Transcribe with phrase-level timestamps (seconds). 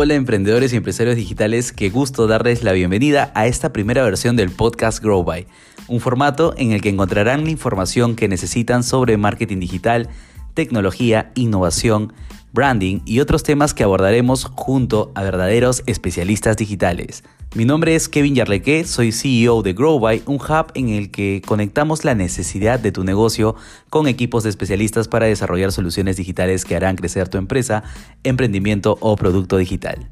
[0.00, 4.48] Hola emprendedores y empresarios digitales, qué gusto darles la bienvenida a esta primera versión del
[4.48, 5.48] podcast Grow By,
[5.88, 10.08] un formato en el que encontrarán la información que necesitan sobre marketing digital,
[10.54, 12.12] tecnología, innovación,
[12.52, 17.24] branding y otros temas que abordaremos junto a verdaderos especialistas digitales.
[17.54, 22.04] Mi nombre es Kevin Yarleque, soy CEO de GrowBy, un hub en el que conectamos
[22.04, 23.54] la necesidad de tu negocio
[23.88, 27.84] con equipos de especialistas para desarrollar soluciones digitales que harán crecer tu empresa,
[28.22, 30.10] emprendimiento o producto digital.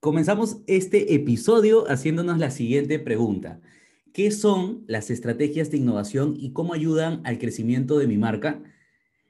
[0.00, 3.60] Comenzamos este episodio haciéndonos la siguiente pregunta.
[4.18, 8.60] ¿Qué son las estrategias de innovación y cómo ayudan al crecimiento de mi marca?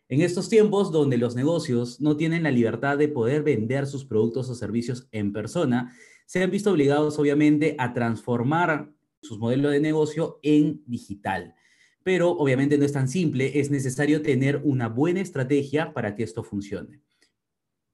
[0.08, 4.48] En estos tiempos donde los negocios no tienen la libertad de poder vender sus productos
[4.48, 10.40] o servicios en persona, se han visto obligados obviamente a transformar sus modelos de negocio
[10.42, 11.54] en digital.
[12.02, 16.42] Pero obviamente no es tan simple, es necesario tener una buena estrategia para que esto
[16.42, 17.02] funcione.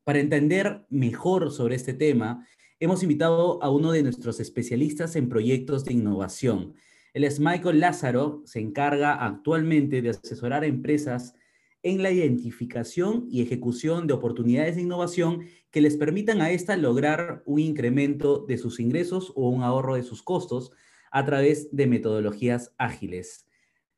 [0.04, 2.46] Para entender mejor sobre este tema,
[2.84, 6.74] hemos invitado a uno de nuestros especialistas en proyectos de innovación.
[7.14, 11.34] Él es Michael Lázaro, se encarga actualmente de asesorar a empresas
[11.82, 17.42] en la identificación y ejecución de oportunidades de innovación que les permitan a esta lograr
[17.46, 20.70] un incremento de sus ingresos o un ahorro de sus costos
[21.10, 23.46] a través de metodologías ágiles.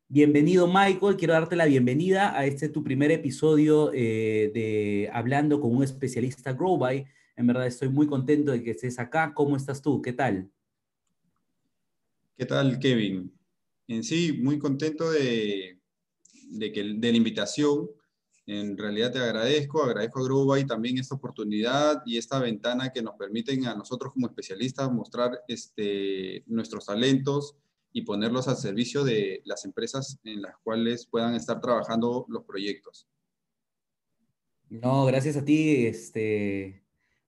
[0.07, 5.75] Bienvenido Michael, quiero darte la bienvenida a este tu primer episodio eh, de Hablando con
[5.75, 7.07] un especialista GrowBy.
[7.37, 9.33] En verdad estoy muy contento de que estés acá.
[9.34, 10.01] ¿Cómo estás tú?
[10.01, 10.51] ¿Qué tal?
[12.37, 13.33] ¿Qué tal, Kevin?
[13.89, 15.79] En sí, muy contento de,
[16.48, 17.91] de, que, de la invitación.
[18.47, 23.17] En realidad te agradezco, agradezco a Growby también esta oportunidad y esta ventana que nos
[23.17, 27.57] permiten a nosotros como especialistas mostrar este, nuestros talentos
[27.92, 33.08] y ponerlos al servicio de las empresas en las cuales puedan estar trabajando los proyectos.
[34.69, 36.86] No, gracias a ti, este,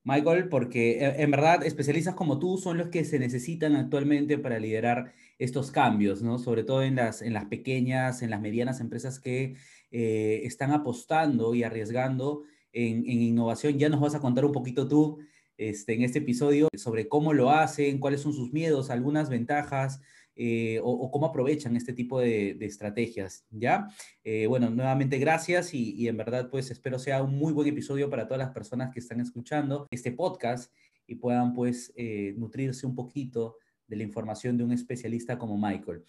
[0.08, 4.58] Michael, porque eh, en verdad especialistas como tú son los que se necesitan actualmente para
[4.58, 6.38] liderar estos cambios, ¿no?
[6.38, 9.56] Sobre todo en las, en las pequeñas, en las medianas empresas que
[9.90, 13.78] eh, están apostando y arriesgando en, innovación.
[13.78, 15.18] Ya nos vas a contar un poquito tú
[15.58, 20.00] este, en este episodio sobre cómo lo hacen, cuáles son sus miedos, algunas ventajas,
[20.40, 23.88] eh, o, cómo aprovechan este tipo de, estrategias, ¿ya?
[24.22, 28.28] Eh, bueno, nuevamente gracias y, en verdad pues espero sea un muy buen episodio para
[28.28, 30.72] todas las personas que están escuchando este podcast
[31.08, 33.56] y puedan pues eh, nutrirse un poquito
[33.88, 36.04] de la información de un especialista como Michael.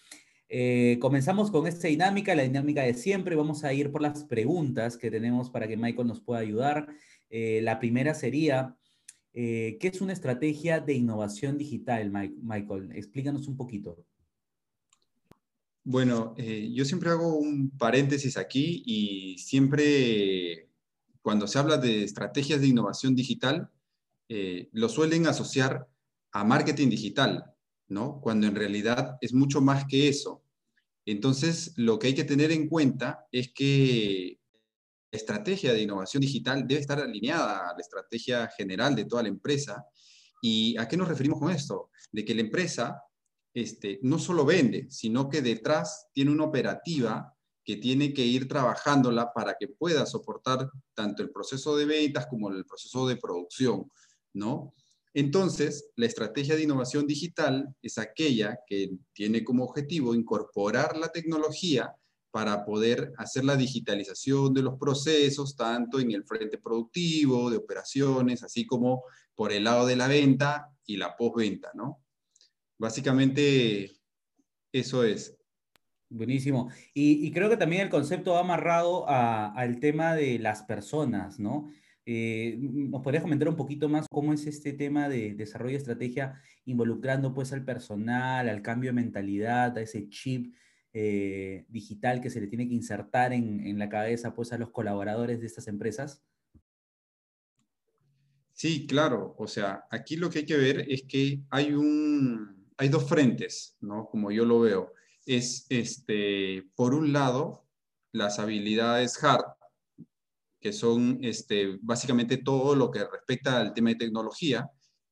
[0.99, 3.35] comenzamos con esta dinámica, la dinámica de siempre.
[3.35, 6.87] Vamos a ir por las preguntas que tenemos para que Michael nos pueda ayudar.
[7.31, 8.77] la primera sería,
[9.33, 12.91] ¿qué es una estrategia de innovación digital, Michael?
[12.93, 14.05] Explícanos un poquito.
[15.91, 20.69] Bueno, eh, yo siempre hago un paréntesis aquí y siempre
[21.23, 23.71] cuando se habla de estrategias de innovación digital,
[24.27, 25.87] eh, lo suelen asociar
[26.31, 27.55] a marketing digital,
[27.87, 28.21] ¿no?
[28.21, 30.43] Cuando en realidad es mucho más que eso.
[31.07, 34.39] Entonces, lo que hay que tener en cuenta es que
[35.11, 39.29] la estrategia de innovación digital debe estar alineada a la estrategia general de toda la
[39.29, 39.87] empresa.
[40.39, 41.89] ¿Y a qué nos referimos con esto?
[42.11, 43.01] De que la empresa
[43.53, 47.33] este, no solo vende, sino que detrás tiene una operativa
[47.63, 52.49] que tiene que ir trabajándola para que pueda soportar tanto el proceso de ventas como
[52.49, 53.91] el proceso de producción,
[54.33, 54.73] ¿no?
[55.13, 61.93] Entonces, la estrategia de innovación digital es aquella que tiene como objetivo incorporar la tecnología
[62.31, 68.43] para poder hacer la digitalización de los procesos, tanto en el frente productivo, de operaciones,
[68.43, 72.03] así como por el lado de la venta y la postventa, ¿no?
[72.79, 73.91] Básicamente,
[74.71, 75.37] eso es.
[76.09, 76.71] Buenísimo.
[76.93, 81.69] Y, creo que también el concepto va amarrado al tema de las personas, ¿no?
[82.05, 86.41] Eh, ¿Nos podrías comentar un poquito más cómo es este tema de desarrollo de estrategia
[86.65, 90.55] involucrando pues al personal, al cambio de mentalidad, a ese chip
[90.93, 94.71] eh, digital que se le tiene que insertar en, en, la cabeza pues a los
[94.71, 96.23] colaboradores de estas empresas?
[98.53, 99.35] Sí, claro.
[99.37, 103.75] O sea, aquí lo que hay que ver es que hay un, hay dos frentes,
[103.81, 104.07] ¿no?
[104.07, 104.93] Como yo lo veo.
[105.25, 107.67] Es, este, por un lado,
[108.13, 109.43] las habilidades hard,
[110.61, 114.69] que son este, básicamente todo lo que respecta al tema de tecnología,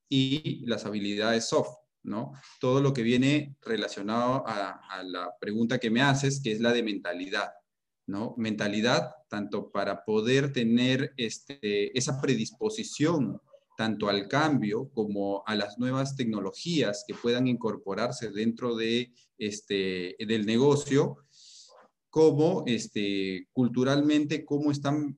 [0.09, 2.31] y las habilidades soft, ¿no?
[2.61, 6.83] Todo lo que viene relacionado a, la pregunta que me haces, que es la de
[6.83, 7.49] mentalidad,
[8.07, 8.33] ¿no?
[8.37, 13.41] Mentalidad, tanto para poder tener este, esa predisposición
[13.77, 20.47] tanto al cambio como a las nuevas tecnologías que puedan incorporarse dentro de este, del
[20.47, 21.17] negocio,
[22.09, 25.15] como este, culturalmente, cómo están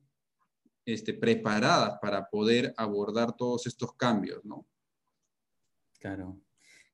[0.84, 4.66] este, preparadas para poder abordar todos estos cambios, ¿no?
[5.98, 6.38] Claro.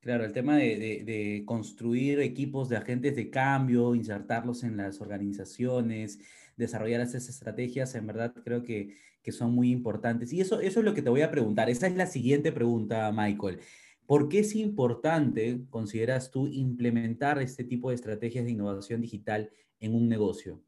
[0.00, 6.20] Claro, el tema de, construir equipos de agentes de cambio, insertarlos en las organizaciones,
[6.56, 10.32] desarrollar esas estrategias, en verdad creo que, que, son muy importantes.
[10.32, 11.70] Y eso, eso es lo que te voy a preguntar.
[11.70, 13.60] Esa es la siguiente pregunta, Michael.
[14.06, 19.50] ¿Por qué es importante, consideras tú, implementar este tipo de estrategias de innovación digital
[19.80, 20.62] en un negocio?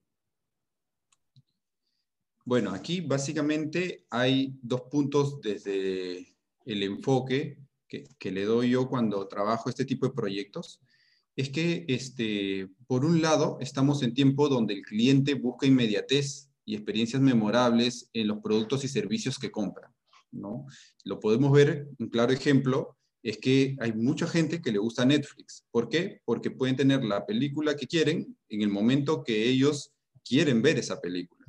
[2.45, 6.35] Bueno, aquí básicamente hay dos puntos desde
[6.65, 10.81] el enfoque que, le doy yo cuando trabajo este tipo de proyectos,
[11.39, 16.75] es que, este, por un lado, estamos en tiempo donde el cliente busca inmediatez y
[16.75, 19.95] experiencias memorables en los productos y servicios que compra.
[20.33, 20.67] ¿no?
[21.05, 25.65] Lo podemos ver, un claro ejemplo, es que hay mucha gente que le gusta Netflix.
[25.71, 26.21] ¿Por qué?
[26.25, 29.93] Porque pueden tener la película que quieren en el momento que ellos
[30.25, 31.47] quieren ver esa película.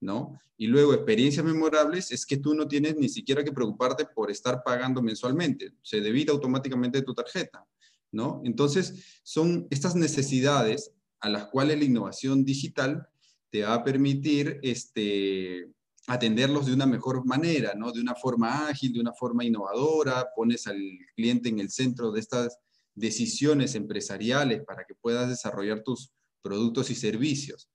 [0.00, 0.38] ¿no?
[0.56, 4.62] Y luego experiencias memorables es que tú no tienes ni siquiera que preocuparte por estar
[4.62, 7.66] pagando mensualmente, se debita automáticamente tu tarjeta,
[8.14, 8.40] ¿no?
[8.44, 13.06] Entonces, son estas necesidades a las cuales la innovación digital
[13.50, 15.68] te va a permitir este,
[16.06, 17.92] atenderlos de una mejor manera, ¿no?
[17.92, 20.80] De una forma ágil, de una forma innovadora, pones al
[21.14, 22.58] cliente en el centro de estas
[22.94, 26.12] decisiones empresariales para que puedas desarrollar tus
[26.42, 27.68] productos y servicios.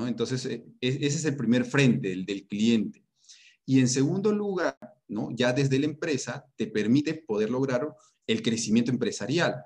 [0.00, 3.04] Entonces, eh, e, ese es el primer frente, el del cliente.
[3.64, 5.28] Y en segundo lugar, ¿no?
[5.32, 7.94] Ya desde la empresa te permite poder lograr
[8.26, 9.64] el crecimiento empresarial,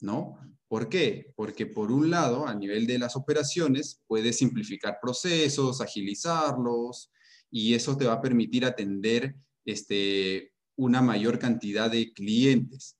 [0.00, 0.38] ¿no?
[0.68, 1.32] ¿Por qué?
[1.36, 7.10] Porque por un lado, a nivel de las operaciones, puedes simplificar procesos, agilizarlos,
[7.50, 12.96] y eso te va a permitir atender este, una mayor cantidad de clientes.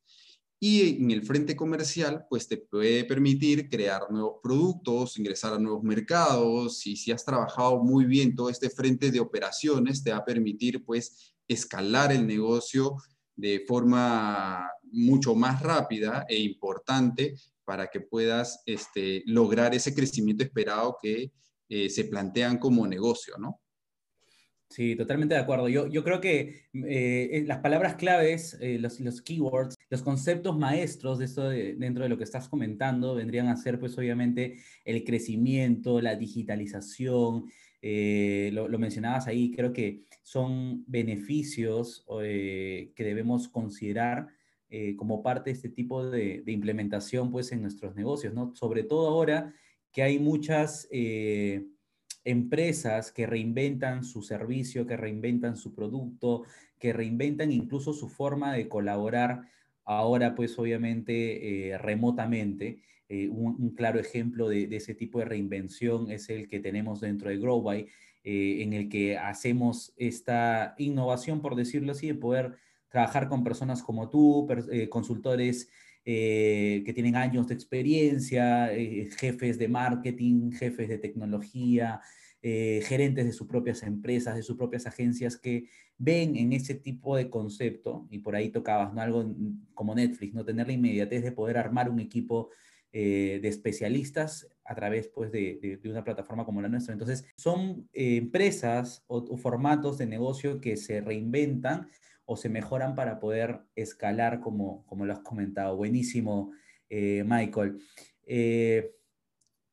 [0.59, 5.83] Y en el frente comercial, pues te puede permitir crear nuevos productos, ingresar a nuevos
[5.83, 10.25] mercados y si has trabajado muy bien todo este frente de operaciones, te va a
[10.25, 12.97] permitir pues escalar el negocio
[13.37, 14.67] de forma
[14.97, 17.35] mucho más rápida e importante
[17.65, 21.33] para que puedas este, lograr ese crecimiento esperado que
[21.69, 23.61] eh, se plantean como negocio, ¿no?
[24.69, 25.69] Sí, totalmente de acuerdo.
[25.69, 31.19] Yo, yo creo que eh, las palabras claves, eh, los, los, keywords, los conceptos maestros
[31.19, 36.01] de esto dentro de lo que estás comentando vendrían a ser, pues obviamente, el crecimiento,
[36.01, 37.47] la digitalización.
[37.81, 44.27] Eh, lo, mencionabas ahí, creo que son beneficios que debemos considerar
[44.97, 48.55] como parte de este tipo de, de, implementación, pues, en nuestros negocios, ¿no?
[48.55, 49.55] Sobre todo ahora
[49.93, 50.89] que hay muchas
[52.25, 56.43] empresas que reinventan su servicio, que reinventan su producto,
[56.79, 59.43] que reinventan incluso su forma de colaborar
[59.87, 62.83] ahora pues obviamente eh, remotamente.
[63.09, 67.39] Eh, un, claro ejemplo de, ese tipo de reinvención es el que tenemos dentro de
[67.39, 67.87] GrowBy,
[68.25, 72.57] eh, en el que hacemos esta innovación, por decirlo así, de poder
[72.89, 74.47] trabajar con personas como tú,
[74.91, 75.69] consultores
[76.05, 78.71] que tienen años de experiencia,
[79.19, 82.01] jefes de marketing, jefes de tecnología,
[82.49, 85.69] eh, gerentes de sus propias empresas, de sus propias agencias que
[85.99, 89.01] ven en ese tipo de concepto, y por ahí tocabas, ¿no?
[89.01, 89.35] Algo
[89.75, 90.45] como Netflix, ¿no?
[90.45, 92.51] Tener la inmediatez de poder armar un equipo
[92.93, 96.93] eh, de especialistas a través pues, de, una plataforma como la nuestra.
[96.93, 101.89] Entonces, son eh, empresas o, formatos de negocio que se reinventan
[102.27, 105.77] o se mejoran para poder escalar, como, como lo has comentado.
[105.77, 106.53] Buenísimo,
[106.91, 107.81] Michael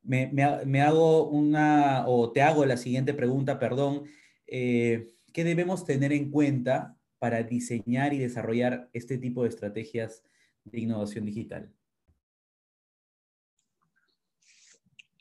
[0.03, 4.03] me, hago una, o te hago la siguiente pregunta, perdón.
[4.47, 10.23] Eh, ¿Qué debemos tener en cuenta para diseñar y desarrollar este tipo de estrategias
[10.65, 11.73] de innovación digital?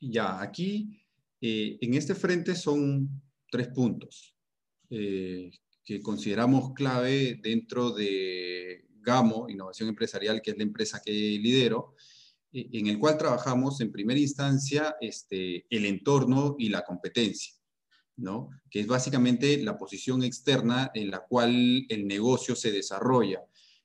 [0.00, 1.00] Ya, aquí
[1.40, 3.08] eh, en este frente son
[3.50, 4.34] tres puntos
[4.90, 5.52] eh,
[5.84, 11.94] que consideramos clave dentro de GAMO, Innovación Empresarial, que es la empresa que lidero,
[12.52, 17.54] e, en el cual trabajamos en primera instancia este, el entorno y la competencia,
[18.16, 18.50] ¿no?
[18.70, 23.42] que es básicamente la posición externa en la cual el negocio se desarrolla.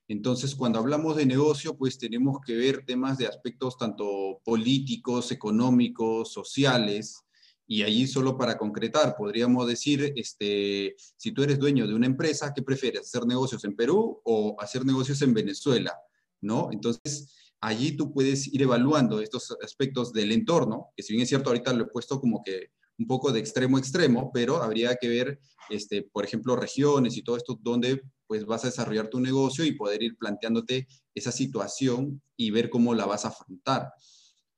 [0.10, 6.32] Entonces, cuando hablamos de negocio, pues tenemos que ver temas de aspectos tanto políticos, económicos,
[6.32, 7.26] sociales,
[7.67, 12.53] y allí solo para concretar, podríamos decir, este, si tú eres dueño de una empresa,
[12.53, 13.01] ¿qué prefieres?
[13.01, 15.93] ¿Hacer negocios en Perú o hacer negocios en Venezuela?
[16.39, 16.69] ¿No?
[16.71, 21.50] Entonces, allí tú puedes ir evaluando estos aspectos del entorno, que si bien es cierto,
[21.50, 25.07] ahorita lo he puesto como que un poco de extremo a extremo, pero habría que
[25.09, 29.63] ver, este, por ejemplo, regiones y todo esto donde pues vas a desarrollar tu negocio
[29.65, 33.91] y poder ir planteándote esa situación y ver cómo la vas a afrontar.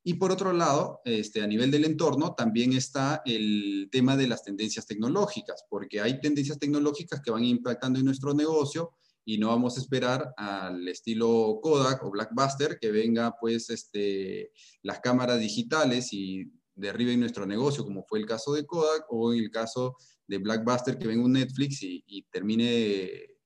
[0.03, 4.43] Y por otro lado, este, a nivel del entorno, también está el tema de las
[4.43, 8.93] tendencias tecnológicas, porque hay tendencias tecnológicas que van impactando en nuestro negocio
[9.25, 14.51] y no vamos a esperar al estilo Kodak o Blackbuster que venga pues este,
[14.81, 19.43] las cámaras digitales y derriben nuestro negocio, como fue el caso de Kodak o en
[19.43, 23.38] el caso de Blackbuster que venga un Netflix y, y termine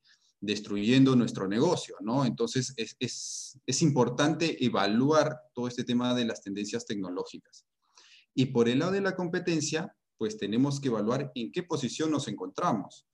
[0.44, 2.26] destruyendo nuestro negocio, ¿no?
[2.26, 7.66] Entonces, es, es, es, importante evaluar todo este tema de las tendencias tecnológicas.
[8.36, 12.28] Y por el lado de la competencia, pues tenemos que evaluar en qué posición nos
[12.28, 13.08] encontramos,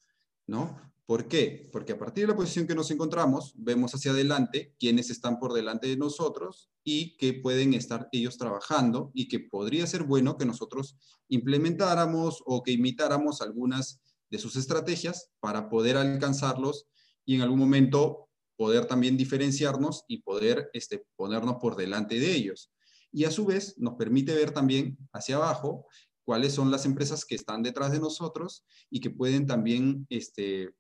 [0.48, 0.76] ¿no?
[1.06, 1.70] ¿Por qué?
[1.72, 5.54] Porque a partir de la posición que nos encontramos, vemos hacia adelante quiénes están por
[5.54, 10.46] delante de nosotros y qué pueden estar ellos trabajando y que podría ser bueno que
[10.46, 16.88] nosotros implementáramos o que imitáramos algunas de sus estrategias para poder alcanzarlos
[17.30, 22.72] y en algún momento poder también diferenciarnos y poder este, ponernos por delante de ellos.
[23.12, 25.86] Y a su vez nos permite ver también hacia abajo
[26.26, 30.72] cuáles son las empresas que están detrás de nosotros y que pueden también este,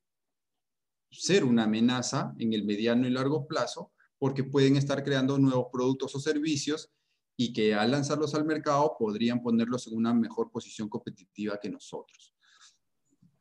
[1.11, 6.15] ser una amenaza en el mediano y largo plazo porque pueden estar creando nuevos productos
[6.15, 6.89] o servicios
[7.37, 12.33] y que al lanzarlos al mercado podrían ponerlos en una mejor posición competitiva que nosotros.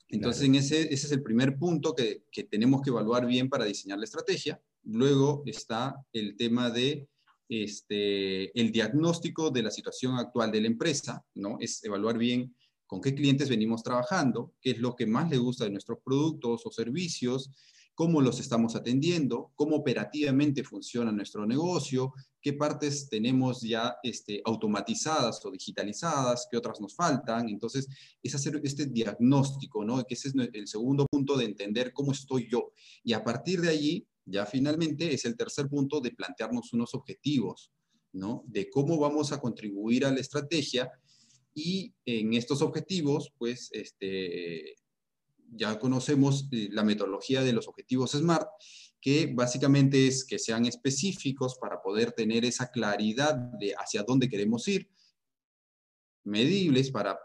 [0.09, 3.67] Entonces, en ese, ese es el primer punto que, que, tenemos que evaluar bien para
[3.67, 4.61] diseñar la estrategia.
[4.85, 7.09] Luego está el tema de
[7.49, 11.57] este, el diagnóstico de la situación actual de la empresa, ¿no?
[11.61, 12.55] Es evaluar bien
[12.87, 16.63] con qué clientes venimos trabajando, qué es lo que más le gusta de nuestros productos
[16.65, 17.51] o servicios,
[17.99, 25.45] cómo los estamos atendiendo, cómo operativamente funciona nuestro negocio, qué partes tenemos ya este, automatizadas
[25.45, 27.49] o digitalizadas, qué otras nos faltan.
[27.49, 27.89] Entonces,
[28.23, 30.05] es hacer este diagnóstico, ¿no?
[30.05, 32.71] Que ese es el segundo punto de entender cómo estoy yo.
[33.03, 37.73] Y a partir de allí, ya finalmente, es el tercer punto de plantearnos unos objetivos,
[38.13, 38.45] ¿no?
[38.47, 40.89] De cómo vamos a contribuir a la estrategia
[41.53, 44.77] y en estos objetivos, pues, este,
[45.53, 48.49] ya conocemos eh, la metodología de los objetivos SMART,
[49.01, 54.67] que básicamente es que sean específicos para poder tener esa claridad de hacia dónde queremos
[54.69, 54.91] ir,
[56.25, 57.19] medibles para,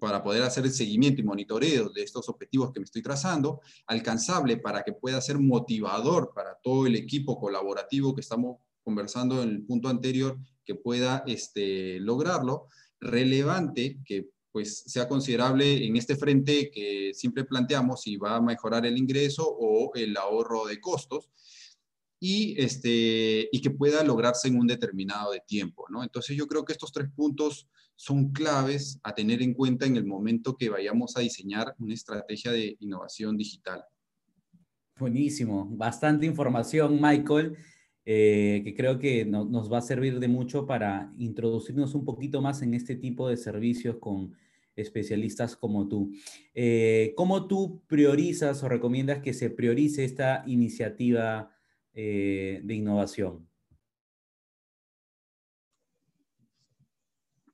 [0.00, 4.58] para poder hacer el seguimiento y monitoreo de estos objetivos que me estoy trazando, alcanzable
[4.58, 9.62] para que pueda ser motivador para todo el equipo colaborativo que estamos conversando en el
[9.64, 12.68] punto anterior, que pueda este, lograrlo,
[13.00, 18.84] relevante, que pues sea considerable en este frente que siempre planteamos si va a mejorar
[18.84, 21.30] el ingreso o el ahorro de costos
[22.18, 25.84] y, este, y que pueda lograrse en un determinado de tiempo.
[25.90, 26.02] ¿no?
[26.02, 30.04] Entonces yo creo que estos tres puntos son claves a tener en cuenta en el
[30.04, 33.84] momento que vayamos a diseñar una estrategia de innovación digital.
[34.98, 37.56] Buenísimo, bastante información, Michael.
[38.10, 42.62] Eh, que creo que nos va a servir de mucho para introducirnos un poquito más
[42.62, 44.34] en este tipo de servicios con
[44.78, 46.12] especialistas como tú.
[46.54, 51.50] Eh, ¿Cómo tú priorizas o recomiendas que se priorice esta iniciativa
[51.92, 53.48] eh, de innovación?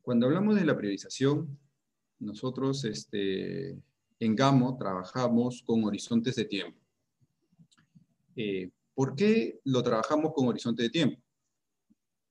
[0.02, 1.58] Cuando hablamos de la priorización,
[2.18, 3.70] nosotros este,
[4.20, 6.78] en Gamo trabajamos con horizontes de tiempo.
[8.94, 11.20] ¿Por qué lo trabajamos con horizonte de tiempo?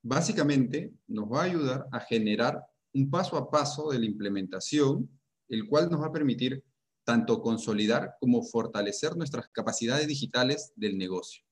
[0.02, 2.62] Básicamente nos va a ayudar a generar
[2.94, 5.10] un paso a paso de la implementación,
[5.50, 6.64] el cual nos va a permitir
[7.04, 11.44] tanto consolidar como fortalecer nuestras capacidades digitales del negocio.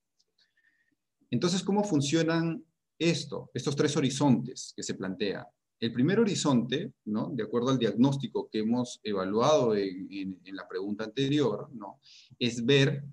[1.29, 2.63] Entonces, ¿cómo funcionan
[2.97, 5.45] esto, estos tres horizontes que se plantean?
[5.79, 7.31] El primer horizonte, ¿no?
[7.33, 11.99] de acuerdo al diagnóstico que hemos evaluado en, en la pregunta anterior, ¿no?
[12.37, 13.03] es ver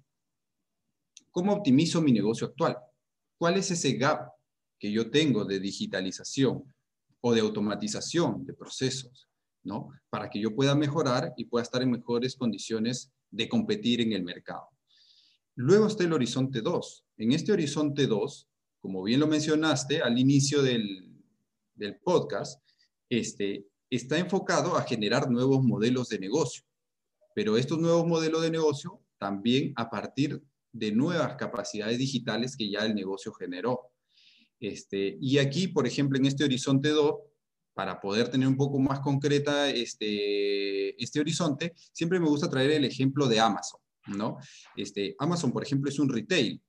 [1.38, 2.76] ¿Cómo optimizo mi negocio actual?
[3.36, 4.32] ¿Cuál es ese gap
[4.76, 6.64] que yo tengo de digitalización
[7.20, 9.28] o de automatización de procesos?
[9.64, 9.90] ¿no?
[10.10, 14.24] Para que yo pueda mejorar y pueda estar en mejores condiciones de competir en el
[14.24, 14.68] mercado.
[15.54, 17.04] Luego está el horizonte 2.
[17.18, 18.48] En este horizonte 2,
[18.80, 21.12] como bien lo mencionaste al inicio del,
[21.74, 22.62] del podcast,
[23.10, 26.64] este, está enfocado a generar nuevos modelos de negocio.
[27.34, 32.80] Pero estos nuevos modelos de negocio también a partir de nuevas capacidades digitales que ya
[32.80, 33.90] el negocio generó.
[34.60, 37.14] Este, y aquí, por ejemplo, en este horizonte 2,
[37.74, 42.84] para poder tener un poco más concreta este, este horizonte, siempre me gusta traer el
[42.84, 44.38] ejemplo de Amazon, ¿no?
[44.76, 46.60] Este, Amazon, por ejemplo, es un retail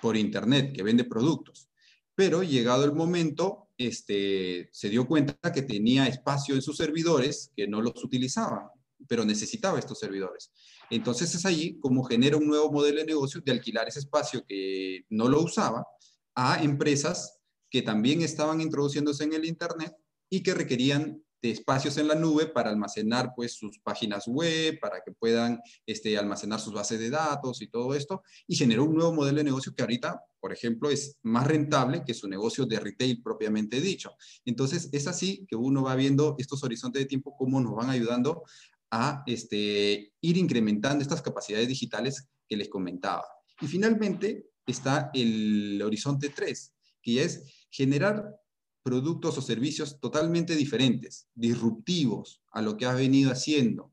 [0.00, 1.68] por internet que vende productos,
[2.14, 7.66] pero llegado el momento, este, se dio cuenta que tenía espacio en sus servidores que
[7.66, 8.68] no los utilizaban,
[9.08, 10.52] pero necesitaba estos servidores.
[10.88, 15.04] Entonces es ahí como genera un nuevo modelo de negocio de alquilar ese espacio que
[15.10, 15.84] no lo usaba
[16.34, 19.94] a empresas que también estaban introduciéndose en el Internet
[20.28, 25.02] y que requerían de espacios en la nube para almacenar pues sus páginas web, para
[25.04, 29.12] que puedan este, almacenar sus bases de datos y todo esto, y generó un nuevo
[29.12, 33.20] modelo de negocio que ahorita, por ejemplo, es más rentable que su negocio de retail
[33.22, 34.12] propiamente dicho.
[34.44, 38.44] Entonces, es así que uno va viendo estos horizontes de tiempo, cómo nos van ayudando
[38.92, 43.24] a este, ir incrementando estas capacidades digitales que les comentaba.
[43.60, 48.36] Y finalmente está el horizonte 3, que es generar
[48.82, 53.92] productos o servicios totalmente diferentes, disruptivos a lo que has venido haciendo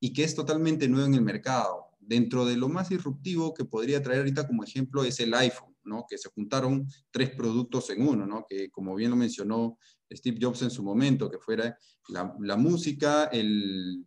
[0.00, 1.86] y que es totalmente nuevo en el mercado.
[2.00, 6.06] Dentro de lo más disruptivo que podría traer ahorita como ejemplo es el iPhone, ¿no?
[6.08, 8.46] que se juntaron tres productos en uno, ¿no?
[8.48, 9.78] que como bien lo mencionó
[10.10, 11.76] Steve Jobs en su momento, que fuera
[12.08, 14.06] la, música, el,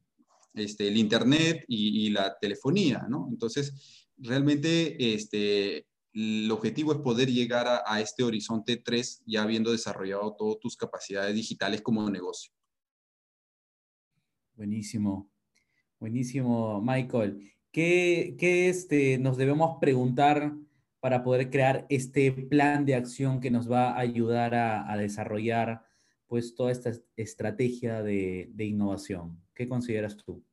[0.54, 3.06] este, el Internet y, y, la telefonía.
[3.08, 3.28] ¿no?
[3.30, 10.36] Entonces, realmente este, el objetivo es poder llegar a, este horizonte 3 ya habiendo desarrollado
[10.36, 12.52] todas tus capacidades digitales como negocio.
[14.56, 15.32] Buenísimo,
[16.00, 17.52] buenísimo, Michael.
[17.72, 18.36] ¿Qué,
[18.70, 20.54] este, nos debemos preguntar
[21.00, 25.84] para poder crear este plan de acción que nos va a ayudar a, desarrollar
[26.28, 29.42] pues, toda esta estrategia de innovación?
[29.56, 30.44] ¿Qué consideras tú?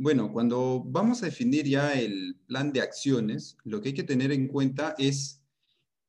[0.00, 4.30] Bueno, cuando vamos a definir ya el plan de acciones, lo que hay que tener
[4.30, 5.42] en cuenta es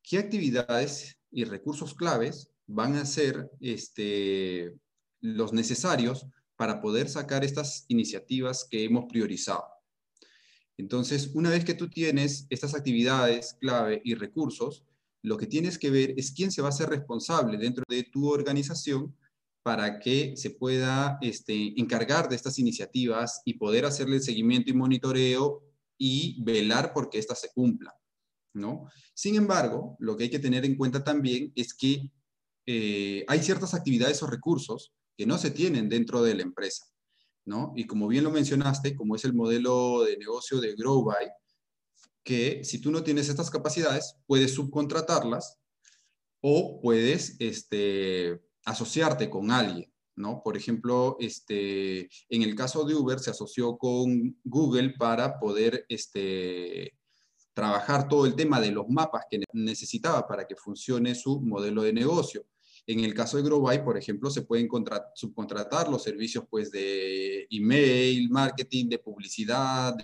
[0.04, 4.76] qué actividades y recursos claves van a ser este,
[5.20, 9.64] los necesarios para poder sacar estas iniciativas que hemos priorizado.
[10.76, 14.84] Entonces, una vez que tú tienes estas actividades clave y recursos,
[15.22, 18.28] lo que tienes que ver es quién se va a ser responsable dentro de tu
[18.28, 19.16] organización
[19.62, 24.74] para que se pueda este, encargar de estas iniciativas y poder hacerle el seguimiento y
[24.74, 25.62] monitoreo
[25.98, 27.92] y velar porque éstas se cumplan.
[28.54, 28.86] ¿no?
[29.14, 32.10] Sin embargo, lo que hay que tener en cuenta también es que
[32.66, 36.86] eh, hay ciertas actividades o recursos que no se tienen dentro de la empresa.
[37.44, 37.72] ¿no?
[37.76, 41.28] Y como bien lo mencionaste, como es el modelo de negocio de GrowBy,
[42.22, 45.58] que si tú no tienes estas capacidades, puedes subcontratarlas
[46.40, 50.42] o puedes este, asociarte con alguien, ¿no?
[50.42, 56.94] Por ejemplo, este, en el caso de Uber se asoció con Google para poder este,
[57.52, 61.92] trabajar todo el tema de los mapas que necesitaba para que funcione su modelo de
[61.92, 62.46] negocio.
[62.86, 64.68] En el caso de Growby, por ejemplo, se pueden
[65.14, 69.94] subcontratar los servicios pues, de email, marketing, de publicidad,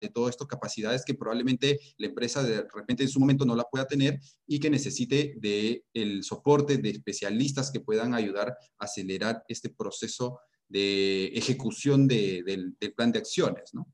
[0.00, 3.64] de todo esto, capacidades que probablemente la empresa de repente en su momento no la
[3.64, 9.42] pueda tener y que necesite de el soporte de especialistas que puedan ayudar a acelerar
[9.48, 13.86] este proceso de ejecución del plan de acciones, ¿no?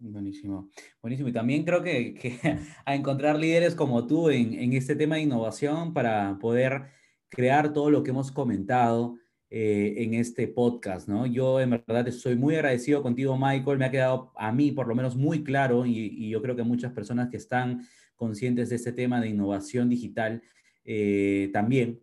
[0.00, 0.70] Buenísimo,
[1.02, 1.28] buenísimo.
[1.28, 2.38] Y también creo que,
[2.84, 6.92] a encontrar líderes como tú en, en este tema de innovación para poder
[7.28, 9.16] crear todo lo que hemos comentado
[9.50, 11.24] eh, en este podcast, ¿no?
[11.24, 13.78] Yo en verdad estoy muy agradecido contigo, Michael.
[13.78, 16.92] Me ha quedado a mí por lo menos muy claro y, yo creo que muchas
[16.92, 20.42] personas que están conscientes de este tema de innovación digital
[20.84, 21.98] eh, también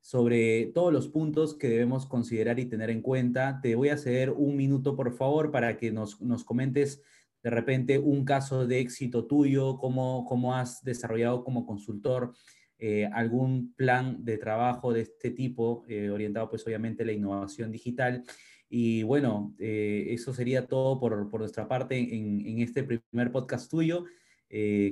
[0.00, 3.60] sobre todos los puntos que debemos considerar y tener en cuenta.
[3.62, 7.00] Te voy a ceder un minuto, por favor, para que nos, nos comentes
[7.44, 12.34] de repente un caso de éxito tuyo, cómo, cómo has desarrollado como consultor
[12.80, 17.72] eh, algún plan de trabajo de este tipo, eh, orientado pues obviamente a la innovación
[17.72, 18.22] digital.
[18.70, 23.68] Y bueno, eh, eso sería todo por, por nuestra parte en, en, este primer podcast
[23.68, 24.04] tuyo.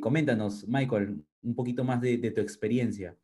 [0.01, 3.17] coméntanos, Michael, un poquito más de, de tu experiencia.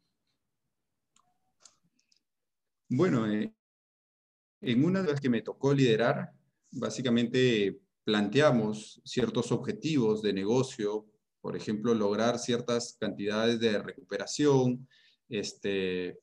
[2.88, 6.32] Bueno, en una de las que me tocó liderar,
[6.70, 11.06] básicamente planteamos ciertos objetivos de negocio
[11.42, 14.88] por ejemplo, lograr ciertas cantidades de recuperación.
[15.28, 16.18] Este,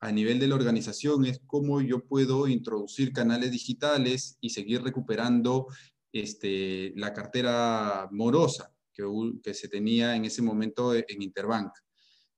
[0.00, 5.66] a nivel de la organización es cómo yo puedo introducir canales digitales y seguir recuperando
[6.12, 9.04] este, la cartera morosa que,
[9.42, 11.72] que, se tenía en ese momento en Interbank.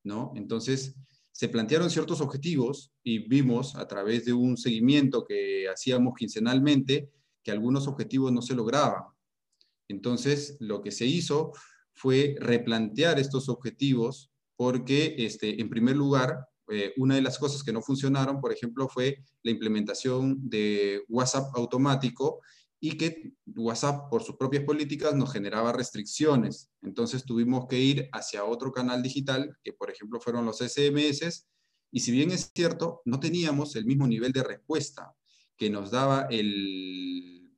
[0.05, 0.33] ¿no?
[0.35, 0.97] Entonces,
[1.31, 7.11] se plantearon ciertos objetivos y vimos a través de un seguimiento que hacíamos quincenalmente
[7.44, 9.03] que algunos objetivos no se lograban.
[9.88, 11.53] Entonces, lo que se hizo
[11.98, 17.72] fue replantear estos objetivos porque, este, en primer lugar, eh, una de las cosas que
[17.72, 22.40] no funcionaron, por ejemplo, fue la implementación de WhatsApp automático
[22.80, 26.70] y que WhatsApp, por sus propias políticas, nos generaba restricciones.
[26.82, 31.46] Entonces tuvimos que ir hacia otro canal digital, que por ejemplo fueron los SMS,
[31.90, 35.14] y si bien es cierto, no teníamos el mismo nivel de respuesta
[35.56, 37.50] que nos daba el,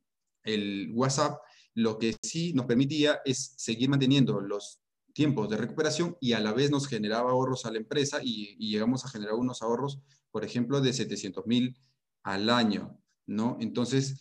[0.43, 1.39] el WhatsApp,
[1.73, 4.81] lo que sí nos permitía es seguir manteniendo los
[5.13, 9.05] tiempos de recuperación y a la vez nos generaba ahorros a la empresa y, llegamos
[9.05, 9.99] a generar unos ahorros,
[10.31, 11.77] por ejemplo, de 700 mil
[12.23, 13.57] al año, ¿no?
[13.59, 14.19] Entonces,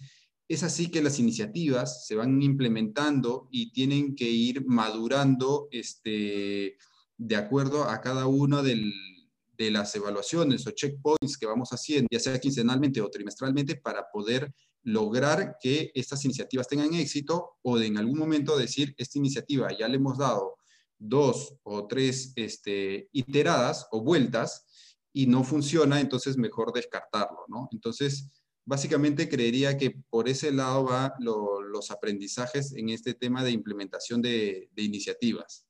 [0.48, 6.76] es así que las iniciativas se van implementando y tienen que ir madurando este,
[7.16, 12.40] de acuerdo a cada una de las evaluaciones o checkpoints que vamos haciendo, ya sea
[12.40, 14.52] quincenalmente o trimestralmente, para poder
[14.82, 19.88] lograr que estas iniciativas tengan éxito o de en algún momento decir, esta iniciativa ya
[19.88, 20.56] le hemos dado
[20.98, 24.66] dos o tres este, iteradas o vueltas
[25.12, 27.68] y no funciona, entonces mejor descartarlo, ¿no?
[27.72, 28.30] Entonces,
[28.64, 34.68] básicamente creería que por ese lado van los aprendizajes en este tema de implementación de,
[34.72, 35.66] de iniciativas.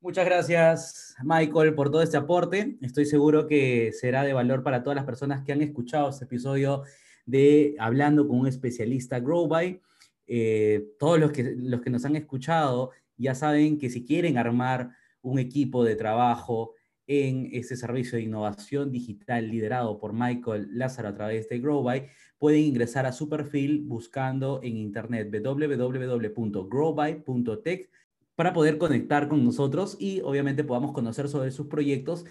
[0.00, 2.78] Muchas gracias, Michael, por todo este aporte.
[2.82, 6.84] Estoy seguro que será de valor para todas las personas que han escuchado este episodio
[7.28, 9.80] de Hablando con un especialista GrowBy.
[10.26, 14.90] Eh, todos los que, los que nos han escuchado ya saben que si quieren armar
[15.20, 16.72] un equipo de trabajo
[17.06, 22.04] en ese servicio de innovación digital liderado por Michael Lázaro a través de Growby,
[22.38, 27.90] pueden ingresar a su perfil buscando en internet www.growby.tech
[28.36, 32.24] para poder conectar con nosotros y obviamente podamos conocer sobre sus proyectos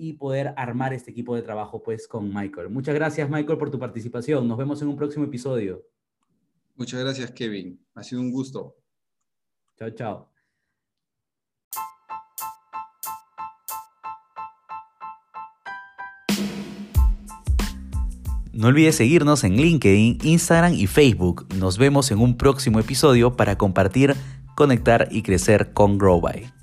[0.00, 2.70] y poder armar este equipo de trabajo pues con Michael.
[2.70, 4.48] Muchas gracias Michael por tu participación.
[4.48, 5.84] Nos vemos en un próximo episodio.
[6.76, 7.78] Muchas gracias Kevin.
[7.94, 8.76] Ha sido un gusto.
[9.78, 10.30] Chao, chao.
[18.52, 21.46] No olvides seguirnos en LinkedIn, Instagram y Facebook.
[21.56, 24.14] Nos vemos en un próximo episodio para compartir,
[24.54, 26.59] conectar y crecer con GrowBy.